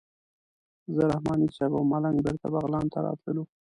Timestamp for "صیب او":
1.55-1.83